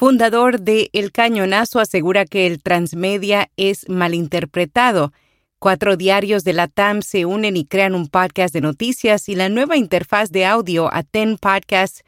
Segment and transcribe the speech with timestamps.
[0.00, 5.12] fundador de El Cañonazo, asegura que el transmedia es malinterpretado.
[5.58, 9.50] Cuatro diarios de la TAM se unen y crean un podcast de noticias y la
[9.50, 12.02] nueva interfaz de audio a Ten Podcasts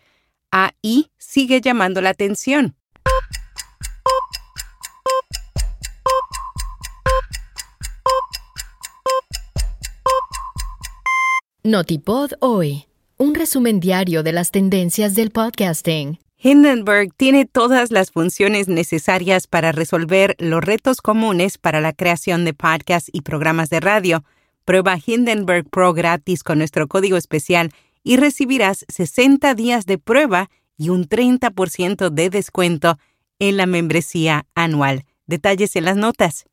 [0.51, 2.75] AI sigue llamando la atención.
[11.63, 12.87] Notipod hoy,
[13.19, 16.19] un resumen diario de las tendencias del podcasting.
[16.45, 22.53] Hindenburg tiene todas las funciones necesarias para resolver los retos comunes para la creación de
[22.53, 24.25] podcasts y programas de radio.
[24.65, 27.71] Prueba Hindenburg Pro gratis con nuestro código especial
[28.03, 32.99] y recibirás 60 días de prueba y un 30% de descuento
[33.39, 35.05] en la membresía anual.
[35.29, 36.47] Detalles en las notas.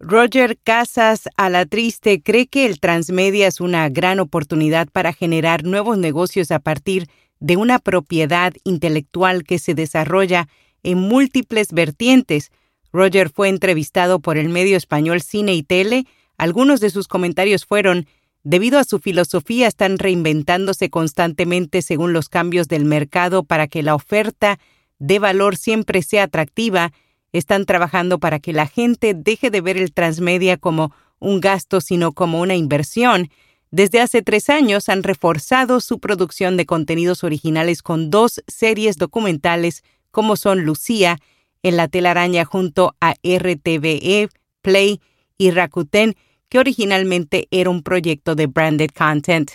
[0.00, 5.62] Roger Casas a la triste cree que el transmedia es una gran oportunidad para generar
[5.62, 7.06] nuevos negocios a partir
[7.42, 10.48] de una propiedad intelectual que se desarrolla
[10.82, 12.50] en múltiples vertientes.
[12.92, 16.06] Roger fue entrevistado por el medio español Cine y Tele.
[16.38, 18.06] Algunos de sus comentarios fueron
[18.44, 23.94] Debido a su filosofía están reinventándose constantemente según los cambios del mercado para que la
[23.94, 24.58] oferta
[24.98, 26.92] de valor siempre sea atractiva
[27.32, 32.12] están trabajando para que la gente deje de ver el transmedia como un gasto, sino
[32.12, 33.30] como una inversión.
[33.72, 39.82] Desde hace tres años han reforzado su producción de contenidos originales con dos series documentales
[40.10, 41.16] como son Lucía,
[41.62, 44.28] en la telaraña junto a RTVE,
[44.60, 45.00] Play
[45.38, 46.16] y Rakuten,
[46.50, 49.50] que originalmente era un proyecto de branded content.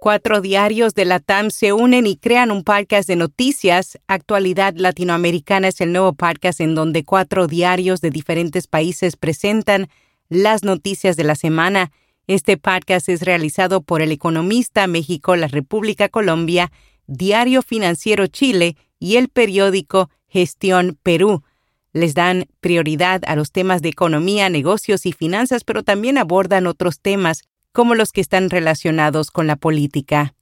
[0.00, 3.96] Cuatro diarios de la TAM se unen y crean un podcast de noticias.
[4.08, 9.88] Actualidad Latinoamericana es el nuevo podcast en donde cuatro diarios de diferentes países presentan
[10.28, 11.92] las noticias de la semana.
[12.28, 16.70] Este podcast es realizado por El Economista México, la República Colombia,
[17.08, 21.42] Diario Financiero Chile y el periódico Gestión Perú.
[21.92, 27.00] Les dan prioridad a los temas de economía, negocios y finanzas, pero también abordan otros
[27.00, 30.34] temas como los que están relacionados con la política.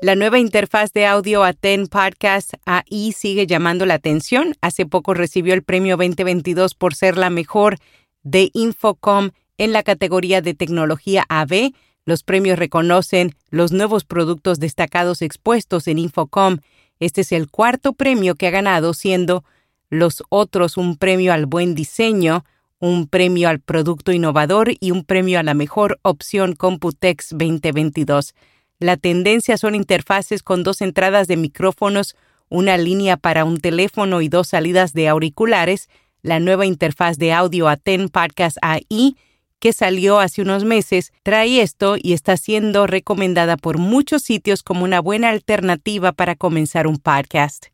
[0.00, 4.54] La nueva interfaz de audio Aten Podcast AI sigue llamando la atención.
[4.60, 7.78] Hace poco recibió el premio 2022 por ser la mejor
[8.22, 11.72] de Infocom en la categoría de tecnología AB.
[12.04, 16.58] Los premios reconocen los nuevos productos destacados expuestos en Infocom.
[17.00, 19.44] Este es el cuarto premio que ha ganado, siendo
[19.90, 22.44] los otros un premio al buen diseño,
[22.78, 28.34] un premio al producto innovador y un premio a la mejor opción Computex 2022.
[28.80, 32.16] La tendencia son interfaces con dos entradas de micrófonos,
[32.48, 35.88] una línea para un teléfono y dos salidas de auriculares,
[36.22, 39.16] la nueva interfaz de audio Aten Podcast AI,
[39.62, 44.82] que salió hace unos meses, trae esto y está siendo recomendada por muchos sitios como
[44.82, 47.66] una buena alternativa para comenzar un podcast.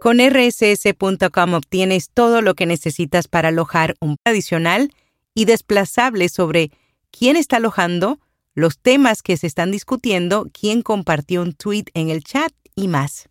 [0.00, 4.94] Con rss.com obtienes todo lo que necesitas para alojar un adicional
[5.34, 6.70] y desplazable sobre
[7.10, 8.18] quién está alojando,
[8.54, 13.28] los temas que se están discutiendo, quién compartió un tweet en el chat y más.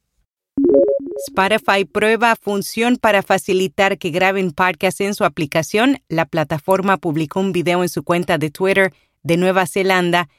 [1.28, 6.00] Spotify prueba función para facilitar que graben podcasts en su aplicación.
[6.10, 10.30] La plataforma publicó un video en su cuenta de Twitter de Nueva Zelanda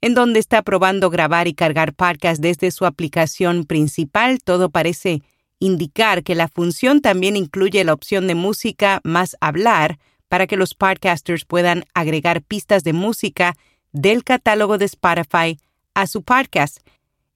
[0.00, 4.38] en donde está probando grabar y cargar podcasts desde su aplicación principal.
[4.42, 5.22] Todo parece
[5.58, 9.98] indicar que la función también incluye la opción de música más hablar
[10.28, 13.56] para que los podcasters puedan agregar pistas de música
[13.92, 15.58] del catálogo de Spotify
[15.94, 16.78] a su podcast.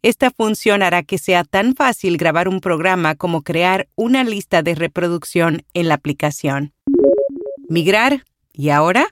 [0.02, 4.74] Esta función hará que sea tan fácil grabar un programa como crear una lista de
[4.74, 6.72] reproducción en la aplicación.
[7.68, 9.06] Migrar y ahora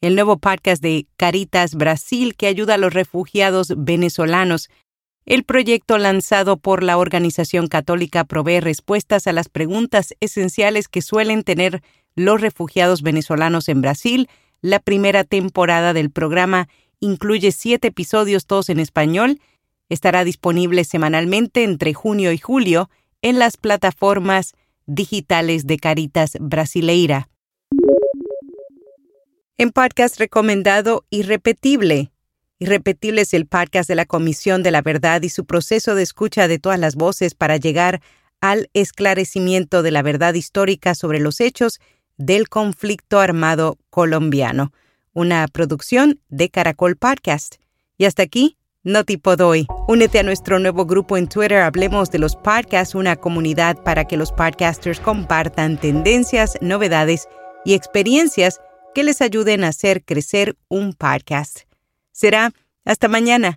[0.00, 4.70] el nuevo podcast de Caritas Brasil que ayuda a los refugiados venezolanos
[5.26, 11.44] el proyecto lanzado por la organización católica provee respuestas a las preguntas esenciales que suelen
[11.44, 11.82] tener
[12.16, 14.28] los refugiados venezolanos en Brasil.
[14.60, 16.68] La primera temporada del programa
[16.98, 19.40] incluye siete episodios todos en español.
[19.90, 22.88] Estará disponible semanalmente entre junio y julio
[23.20, 24.54] en las plataformas
[24.86, 27.28] digitales de Caritas Brasileira.
[29.58, 32.10] En podcast recomendado Irrepetible,
[32.62, 36.46] Irrepetible es el podcast de la Comisión de la Verdad y su proceso de escucha
[36.46, 38.02] de todas las voces para llegar
[38.42, 41.80] al esclarecimiento de la verdad histórica sobre los hechos
[42.18, 44.74] del conflicto armado colombiano,
[45.14, 47.56] una producción de Caracol Podcast.
[47.96, 49.66] Y hasta aquí, no tipo doy.
[49.88, 54.16] Únete a nuestro nuevo grupo en Twitter, Hablemos de los Podcasts, una comunidad para que
[54.16, 57.28] los podcasters compartan tendencias, novedades
[57.64, 58.60] y experiencias
[58.94, 61.60] que les ayuden a hacer crecer un podcast.
[62.12, 62.52] Será
[62.84, 63.48] hasta mañana.